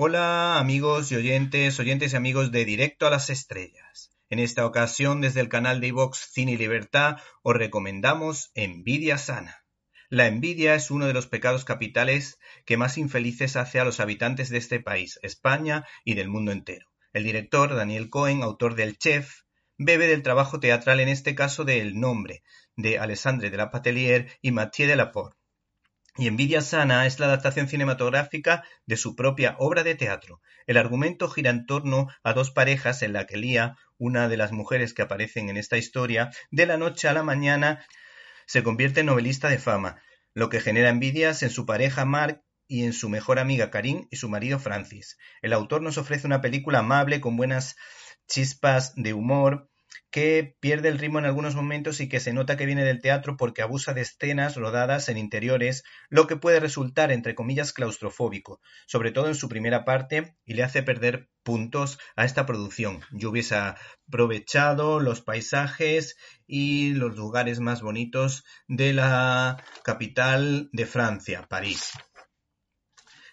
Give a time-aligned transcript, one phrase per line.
[0.00, 4.16] Hola amigos y oyentes, oyentes y amigos de Directo a las Estrellas.
[4.30, 9.64] En esta ocasión, desde el canal de iVox Cine y Libertad, os recomendamos Envidia Sana.
[10.08, 14.50] La envidia es uno de los pecados capitales que más infelices hace a los habitantes
[14.50, 16.86] de este país, España y del mundo entero.
[17.12, 19.40] El director, Daniel Cohen, autor del Chef,
[19.78, 22.44] bebe del trabajo teatral, en este caso de El Nombre,
[22.76, 25.37] de Alessandre de la Patelier y Mathieu de la Porte
[26.18, 30.42] y Envidia Sana es la adaptación cinematográfica de su propia obra de teatro.
[30.66, 34.50] El argumento gira en torno a dos parejas en la que Lía, una de las
[34.50, 37.86] mujeres que aparecen en esta historia, de la noche a la mañana
[38.46, 40.02] se convierte en novelista de fama,
[40.34, 44.16] lo que genera envidias en su pareja Mark y en su mejor amiga Karin y
[44.16, 45.18] su marido Francis.
[45.40, 47.76] El autor nos ofrece una película amable con buenas
[48.26, 49.70] chispas de humor,
[50.10, 53.36] que pierde el ritmo en algunos momentos y que se nota que viene del teatro
[53.36, 59.12] porque abusa de escenas rodadas en interiores, lo que puede resultar, entre comillas, claustrofóbico, sobre
[59.12, 63.00] todo en su primera parte, y le hace perder puntos a esta producción.
[63.12, 71.46] Yo hubiese aprovechado los paisajes y los lugares más bonitos de la capital de Francia,
[71.48, 71.92] París.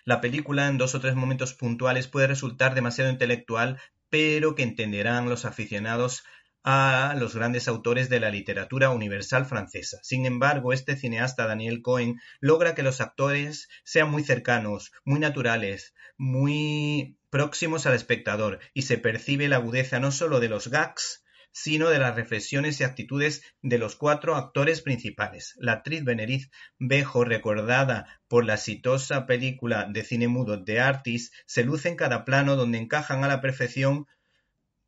[0.05, 5.27] La película en dos o tres momentos puntuales puede resultar demasiado intelectual, pero que entenderán
[5.29, 6.23] los aficionados
[6.67, 9.99] a los grandes autores de la literatura universal francesa.
[10.01, 15.93] Sin embargo, este cineasta Daniel Cohen logra que los actores sean muy cercanos, muy naturales,
[16.17, 21.89] muy próximos al espectador y se percibe la agudeza no solo de los gags, sino
[21.89, 25.53] de las reflexiones y actitudes de los cuatro actores principales.
[25.57, 31.63] La actriz Beneriz Bejo, recordada por la exitosa película de cine mudo The Artist, se
[31.63, 34.07] luce en cada plano donde encajan a la perfección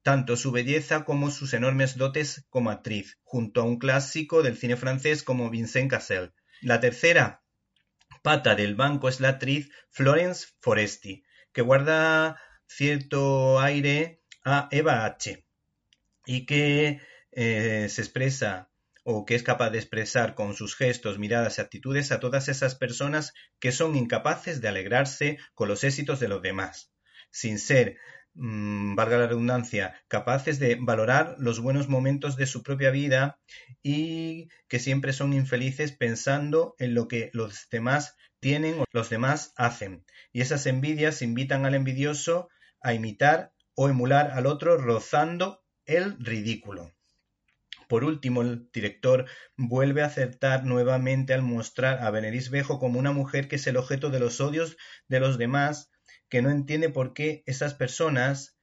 [0.07, 4.77] tanto su belleza como sus enormes dotes como actriz, junto a un clásico del cine
[4.77, 6.31] francés como Vincent Cassel.
[6.61, 7.43] La tercera
[8.23, 15.45] pata del banco es la actriz Florence Foresti, que guarda cierto aire a Eva H.
[16.25, 17.01] y que
[17.33, 18.69] eh, se expresa
[19.03, 22.75] o que es capaz de expresar con sus gestos, miradas y actitudes a todas esas
[22.75, 26.93] personas que son incapaces de alegrarse con los éxitos de los demás,
[27.37, 27.97] sin ser
[28.39, 33.39] Mm, valga la redundancia, capaces de valorar los buenos momentos de su propia vida
[33.81, 39.53] y que siempre son infelices pensando en lo que los demás tienen o los demás
[39.57, 40.05] hacen.
[40.31, 42.47] Y esas envidias invitan al envidioso
[42.79, 46.93] a imitar o emular al otro rozando el ridículo.
[47.89, 53.13] Por último, el director vuelve a acertar nuevamente al mostrar a Beneris Bejo como una
[53.13, 54.77] mujer que es el objeto de los odios
[55.07, 55.89] de los demás,
[56.29, 58.57] que no entiende por qué esas personas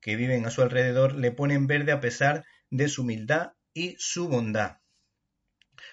[0.00, 4.28] que viven a su alrededor le ponen verde a pesar de su humildad y su
[4.28, 4.78] bondad.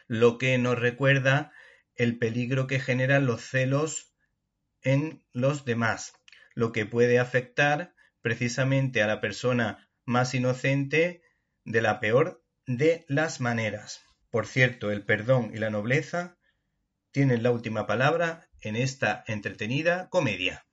[0.08, 1.52] Lo que nos recuerda
[1.96, 4.14] el peligro que generan los celos
[4.82, 6.14] en los demás,
[6.56, 11.22] lo que puede afectar precisamente a la persona más inocente
[11.66, 14.04] de la peor de las maneras.
[14.30, 16.38] Por cierto, el perdón y la nobleza
[17.12, 20.66] tienen la última palabra en esta entretenida comedia.